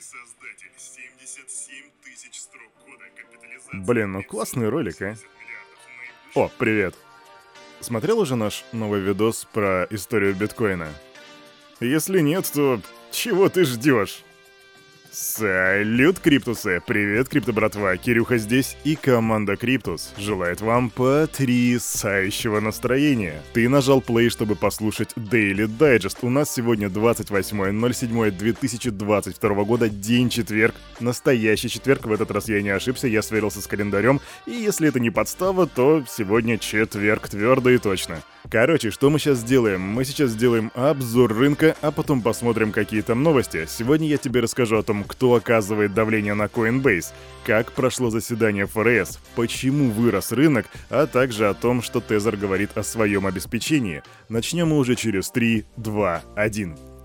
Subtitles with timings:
[0.00, 3.80] создатель, 77 тысяч строк кода, капитализация...
[3.80, 5.16] Блин, ну классный ролик, а.
[6.34, 6.94] О, привет.
[7.80, 10.88] Смотрел уже наш новый видос про историю биткоина?
[11.80, 12.80] Если нет, то
[13.10, 14.22] чего ты ждешь?
[15.18, 16.82] Салют, Криптусы!
[16.86, 17.96] Привет, Крипто братва!
[17.96, 23.42] Кирюха здесь и команда Криптус желает вам потрясающего настроения.
[23.54, 26.18] Ты нажал play, чтобы послушать Daily Digest.
[26.20, 30.74] У нас сегодня 28.07.2022 года, день четверг.
[31.00, 34.20] Настоящий четверг, в этот раз я не ошибся, я сверился с календарем.
[34.44, 38.22] И если это не подстава, то сегодня четверг, твердо и точно.
[38.50, 39.80] Короче, что мы сейчас сделаем?
[39.80, 43.66] Мы сейчас сделаем обзор рынка, а потом посмотрим какие там новости.
[43.68, 47.12] Сегодня я тебе расскажу о том, кто оказывает давление на Coinbase,
[47.44, 52.84] как прошло заседание ФРС, почему вырос рынок, а также о том, что Тезер говорит о
[52.84, 54.02] своем обеспечении.
[54.28, 56.95] Начнем мы уже через 3, 2, 1.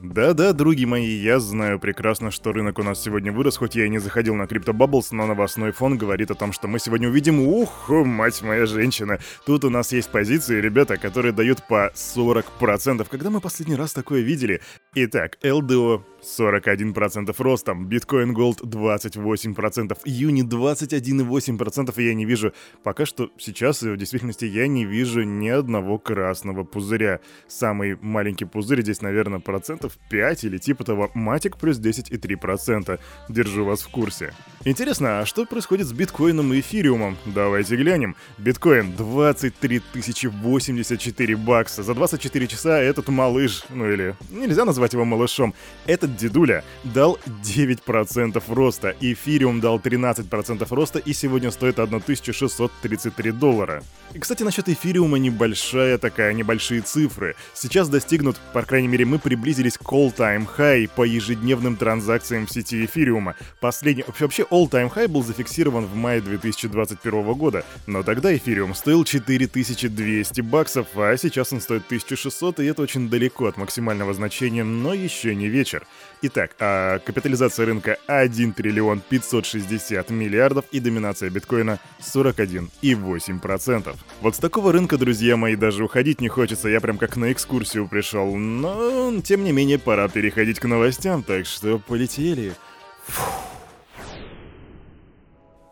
[0.00, 3.90] Да-да, други мои, я знаю прекрасно, что рынок у нас сегодня вырос, хоть я и
[3.90, 7.40] не заходил на Crypto Bubbles, но новостной фон говорит о том, что мы сегодня увидим,
[7.40, 9.18] ух, мать моя женщина.
[9.44, 13.06] Тут у нас есть позиции, ребята, которые дают по 40%.
[13.10, 14.62] Когда мы последний раз такое видели?
[14.94, 23.30] Итак, LDO 41% ростом, биткоин Gold 28%, Юни 21,8% и я не вижу, пока что
[23.38, 27.20] сейчас в действительности я не вижу ни одного красного пузыря.
[27.48, 33.00] Самый маленький пузырь здесь, наверное, процентов 5 или типа того, Матик плюс 10,3%.
[33.30, 34.34] Держу вас в курсе.
[34.66, 37.16] Интересно, а что происходит с биткоином и эфириумом?
[37.26, 38.14] Давайте глянем.
[38.36, 41.82] Биткоин 23 084 бакса.
[41.82, 45.54] За 24 часа этот малыш, ну или нельзя назвать его малышом,
[45.86, 53.82] этот дедуля дал 9% роста, эфириум дал 13% роста и сегодня стоит 1633 доллара.
[54.14, 57.34] И, кстати, насчет эфириума небольшая такая, небольшие цифры.
[57.54, 62.84] Сейчас достигнут, по крайней мере, мы приблизились к all-time high по ежедневным транзакциям в сети
[62.84, 63.36] эфириума.
[63.60, 70.40] Последний, вообще all-time high был зафиксирован в мае 2021 года, но тогда эфириум стоил 4200
[70.42, 75.34] баксов, а сейчас он стоит 1600, и это очень далеко от максимального значения, но еще
[75.34, 75.86] не вечер.
[76.22, 83.96] Итак, а капитализация рынка 1 триллион 560 миллиардов и доминация биткоина 41,8%.
[84.20, 87.88] Вот с такого рынка, друзья мои, даже уходить не хочется, я прям как на экскурсию
[87.88, 88.36] пришел.
[88.36, 92.50] Но, тем не менее, пора переходить к новостям, так что полетели.
[92.50, 92.71] Фух.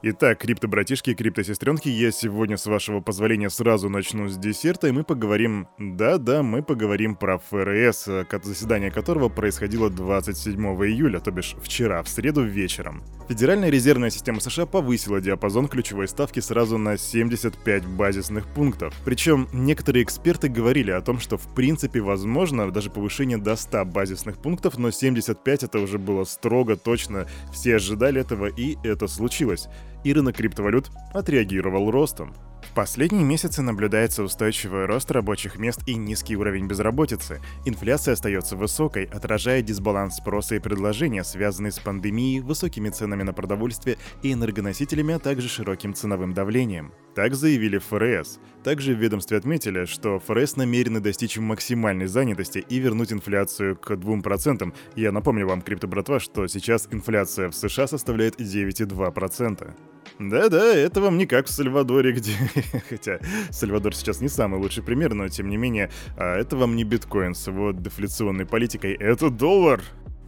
[0.03, 5.05] Итак, крипто-братишки и крипто-сестренки, я сегодня, с вашего позволения, сразу начну с десерта, и мы
[5.05, 5.69] поговорим...
[5.77, 8.09] Да-да, мы поговорим про ФРС,
[8.43, 13.03] заседание которого происходило 27 июля, то бишь вчера, в среду вечером.
[13.29, 18.95] Федеральная резервная система США повысила диапазон ключевой ставки сразу на 75 базисных пунктов.
[19.05, 24.39] Причем некоторые эксперты говорили о том, что в принципе возможно даже повышение до 100 базисных
[24.39, 29.69] пунктов, но 75 это уже было строго, точно, все ожидали этого, и это случилось
[30.05, 32.35] и рынок криптовалют отреагировал ростом.
[32.71, 37.41] В последние месяцы наблюдается устойчивый рост рабочих мест и низкий уровень безработицы.
[37.65, 43.99] Инфляция остается высокой, отражая дисбаланс спроса и предложения, связанный с пандемией, высокими ценами на продовольствие
[44.23, 46.93] и энергоносителями, а также широким ценовым давлением.
[47.17, 48.39] Так заявили ФРС.
[48.63, 54.73] Также в ведомстве отметили, что ФРС намерены достичь максимальной занятости и вернуть инфляцию к 2%.
[54.95, 59.75] Я напомню вам, крипто-братва, что сейчас инфляция в США составляет 9,2%.
[60.19, 62.33] Да-да, это вам не как в Сальвадоре, где...
[62.89, 66.85] Хотя Сальвадор сейчас не самый лучший пример, но тем не менее, а это вам не
[66.85, 69.83] биткоин с его дефляционной политикой, это доллар.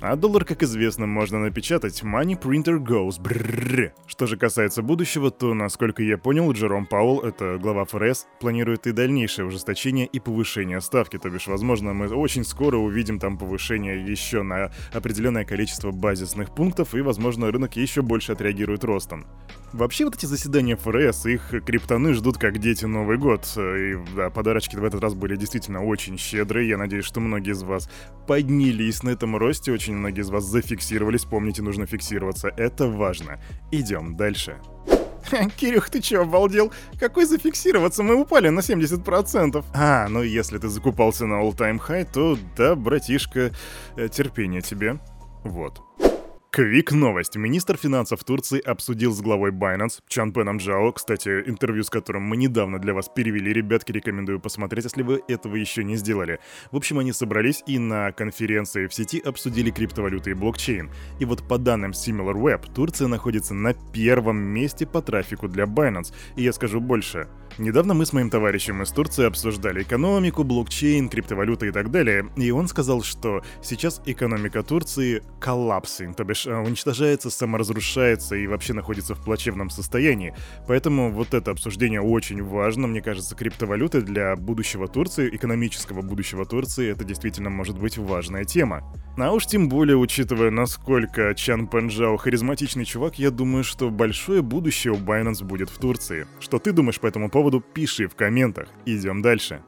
[0.05, 3.21] А доллар, как известно, можно напечатать Money Printer Goes.
[3.21, 3.93] Бррррр.
[4.09, 8.93] Что же касается будущего, то, насколько я понял, Джером Пауэлл, это глава ФРС, планирует и
[8.93, 11.19] дальнейшее ужесточение и повышение ставки.
[11.19, 16.97] То бишь, возможно, мы очень скоро увидим там повышение еще на определенное количество базисных пунктов,
[16.97, 19.25] и, возможно, рынок еще больше отреагирует ростом.
[19.73, 23.47] Вообще, вот эти заседания ФРС, их криптоны ждут как дети Новый год.
[23.57, 26.69] И да, подарочки в этот раз были действительно очень щедрые.
[26.69, 27.89] Я надеюсь, что многие из вас
[28.27, 31.24] поднялись на этом росте, очень многие из вас зафиксировались.
[31.24, 32.48] Помните, нужно фиксироваться.
[32.56, 33.41] Это важно.
[33.71, 34.59] Идем дальше.
[35.56, 36.72] Кирюх, ты чё, обалдел?
[36.98, 38.03] Какой зафиксироваться?
[38.03, 39.65] Мы упали на 70%.
[39.74, 43.53] А, ну если ты закупался на all-time high, то да, братишка,
[43.97, 44.98] э, терпение тебе.
[45.44, 45.80] Вот.
[46.54, 47.34] Квик новость.
[47.37, 52.78] Министр финансов Турции обсудил с главой Binance Чанпеном Джао, кстати, интервью с которым мы недавно
[52.78, 56.41] для вас перевели, ребятки, рекомендую посмотреть, если вы этого еще не сделали.
[56.71, 60.91] В общем, они собрались и на конференции в сети обсудили криптовалюты и блокчейн.
[61.21, 66.13] И вот по данным SimilarWeb, Турция находится на первом месте по трафику для Binance.
[66.37, 67.28] И я скажу больше.
[67.59, 72.51] Недавно мы с моим товарищем из Турции обсуждали экономику, блокчейн, криптовалюты и так далее, и
[72.51, 79.15] он сказал, что сейчас экономика Турции коллапсинг, то бишь э, уничтожается, саморазрушается и вообще находится
[79.15, 80.34] в плачевном состоянии.
[80.66, 86.91] Поэтому вот это обсуждение очень важно, мне кажется, криптовалюты для будущего Турции, экономического будущего Турции,
[86.91, 88.83] это действительно может быть важная тема.
[89.16, 94.92] А уж тем более, учитывая, насколько Чан Пенджао харизматичный чувак, я думаю, что большое будущее
[94.92, 96.27] у Binance будет в Турции.
[96.41, 98.68] Что ты думаешь по этому поводу, пиши в комментах.
[98.86, 99.62] Идем дальше.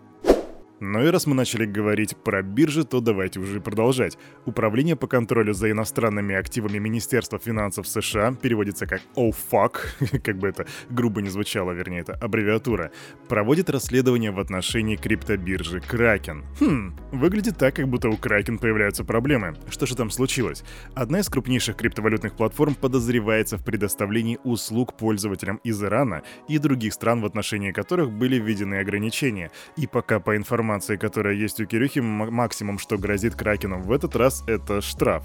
[0.86, 4.18] Ну и раз мы начали говорить про биржи, то давайте уже продолжать.
[4.44, 10.66] Управление по контролю за иностранными активами Министерства финансов США, переводится как OFAC, как бы это
[10.90, 12.90] грубо не звучало, вернее, это аббревиатура,
[13.28, 16.44] проводит расследование в отношении криптобиржи Kraken.
[16.60, 19.54] Хм, выглядит так, как будто у Kraken появляются проблемы.
[19.70, 20.64] Что же там случилось?
[20.94, 27.22] Одна из крупнейших криптовалютных платформ подозревается в предоставлении услуг пользователям из Ирана и других стран,
[27.22, 29.50] в отношении которых были введены ограничения.
[29.78, 34.16] И пока по информации информации, которая есть у Кирюхи, максимум, что грозит Кракену в этот
[34.16, 35.24] раз, это штраф.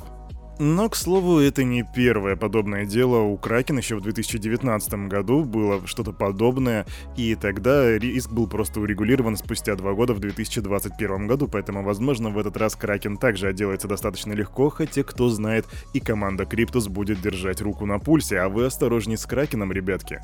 [0.59, 3.21] Но, к слову, это не первое подобное дело.
[3.21, 6.85] У Кракен еще в 2019 году было что-то подобное,
[7.15, 12.37] и тогда риск был просто урегулирован спустя два года в 2021 году, поэтому, возможно, в
[12.37, 17.61] этот раз Кракен также отделается достаточно легко, хотя, кто знает, и команда Криптус будет держать
[17.61, 20.19] руку на пульсе, а вы осторожней с Кракеном, ребятки.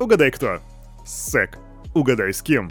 [0.00, 0.58] Угадай кто?
[1.04, 1.58] Сек.
[1.94, 2.70] Угадай с кем?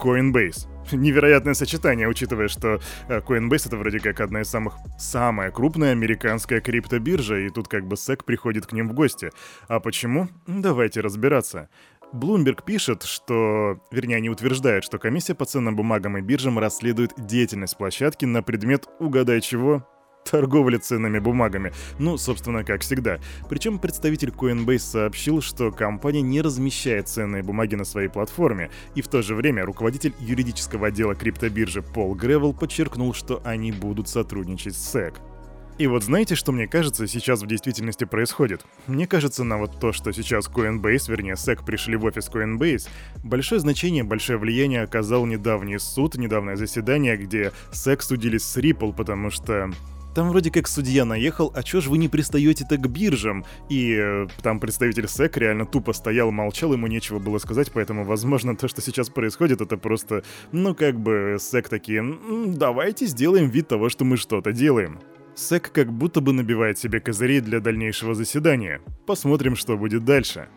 [0.00, 0.66] Coinbase.
[0.92, 4.74] Невероятное сочетание, учитывая, что э, Coinbase это вроде как одна из самых...
[4.98, 9.30] Самая крупная американская криптобиржа, и тут как бы SEC приходит к ним в гости.
[9.68, 10.28] А почему?
[10.46, 11.68] Давайте разбираться.
[12.12, 17.76] Bloomberg пишет, что, вернее, они утверждают, что комиссия по ценным бумагам и биржам расследует деятельность
[17.76, 19.86] площадки на предмет, угадай чего,
[20.30, 21.72] торговли ценными бумагами.
[21.98, 23.18] Ну, собственно, как всегда.
[23.48, 29.08] Причем представитель Coinbase сообщил, что компания не размещает ценные бумаги на своей платформе, и в
[29.08, 34.94] то же время руководитель юридического отдела криптобиржи Пол Гревел подчеркнул, что они будут сотрудничать с
[34.94, 35.14] SEC.
[35.80, 38.66] И вот знаете, что мне кажется сейчас в действительности происходит?
[38.86, 42.86] Мне кажется, на вот то, что сейчас Coinbase, вернее SEC пришли в офис Coinbase,
[43.24, 49.30] большое значение, большое влияние оказал недавний суд, недавнее заседание, где SEC судились с Ripple, потому
[49.30, 49.70] что
[50.14, 53.44] там вроде как судья наехал, а чё ж вы не пристаете-то к биржам?
[53.68, 58.56] И э, там представитель СЭК реально тупо стоял, молчал, ему нечего было сказать, поэтому, возможно,
[58.56, 60.22] то, что сейчас происходит, это просто,
[60.52, 62.04] ну, как бы СЭК такие,
[62.46, 65.00] давайте сделаем вид того, что мы что-то делаем.
[65.34, 68.80] СЭК как будто бы набивает себе козырей для дальнейшего заседания.
[69.06, 70.48] Посмотрим, что будет дальше.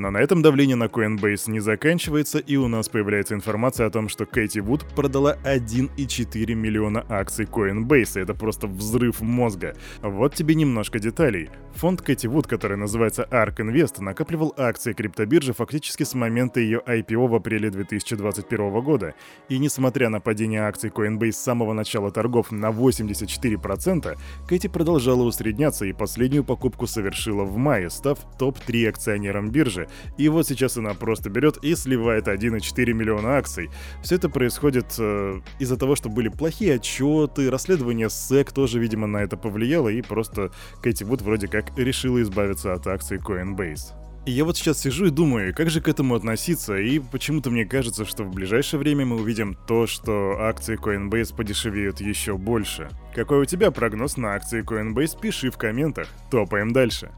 [0.00, 4.08] Но на этом давление на Coinbase не заканчивается, и у нас появляется информация о том,
[4.08, 8.18] что Кэти Вуд продала 1,4 миллиона акций Coinbase.
[8.18, 9.76] Это просто взрыв мозга.
[10.00, 11.50] Вот тебе немножко деталей.
[11.74, 17.28] Фонд Кэти Вуд, который называется ARK Invest, накапливал акции криптобиржи фактически с момента ее IPO
[17.28, 19.14] в апреле 2021 года.
[19.50, 24.18] И несмотря на падение акций Coinbase с самого начала торгов на 84%,
[24.48, 30.46] Кэти продолжала усредняться и последнюю покупку совершила в мае, став топ-3 акционером биржи, и вот
[30.46, 33.70] сейчас она просто берет и сливает 1,4 миллиона акций.
[34.02, 39.18] Все это происходит э, из-за того, что были плохие отчеты, расследование SEC тоже, видимо, на
[39.18, 40.52] это повлияло, и просто
[40.82, 44.00] Кэти Вуд вроде как решила избавиться от акций Coinbase.
[44.26, 48.04] Я вот сейчас сижу и думаю, как же к этому относиться, и почему-то мне кажется,
[48.04, 52.90] что в ближайшее время мы увидим то, что акции Coinbase подешевеют еще больше.
[53.14, 56.06] Какой у тебя прогноз на акции Coinbase, пиши в комментах.
[56.30, 57.10] Топаем дальше.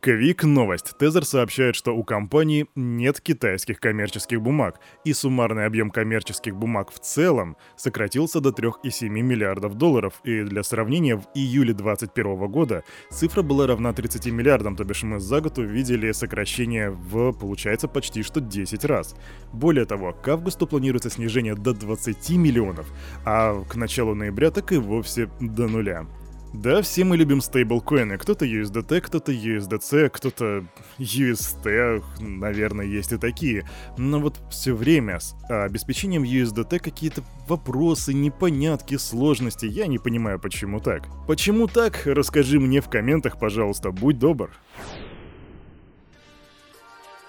[0.00, 0.96] Квик новость.
[0.96, 6.98] Тезер сообщает, что у компании нет китайских коммерческих бумаг, и суммарный объем коммерческих бумаг в
[7.00, 13.66] целом сократился до 3,7 миллиардов долларов, и для сравнения, в июле 2021 года цифра была
[13.66, 18.86] равна 30 миллиардам, то бишь мы за год увидели сокращение в, получается, почти что 10
[18.86, 19.14] раз.
[19.52, 22.86] Более того, к августу планируется снижение до 20 миллионов,
[23.26, 26.06] а к началу ноября так и вовсе до нуля.
[26.52, 28.18] Да, все мы любим стейблкоины.
[28.18, 30.64] Кто-то USDT, кто-то USDC, кто-то
[30.98, 33.68] UST, наверное, есть и такие.
[33.96, 39.66] Но вот все время с обеспечением USDT какие-то вопросы, непонятки, сложности.
[39.66, 41.04] Я не понимаю, почему так.
[41.28, 42.02] Почему так?
[42.04, 44.50] Расскажи мне в комментах, пожалуйста, будь добр.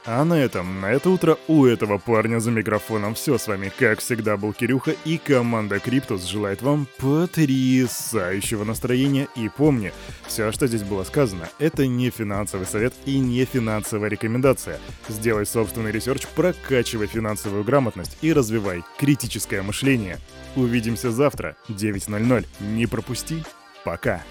[0.03, 3.99] А на этом, на это утро у этого парня за микрофоном все с вами, как
[3.99, 9.93] всегда, был Кирюха и команда Криптус желает вам потрясающего настроения и помни,
[10.25, 14.79] все, что здесь было сказано, это не финансовый совет и не финансовая рекомендация.
[15.07, 20.17] Сделай собственный research, прокачивай финансовую грамотность и развивай критическое мышление.
[20.55, 22.45] Увидимся завтра, 9.00.
[22.59, 23.43] Не пропусти.
[23.83, 24.23] Пока.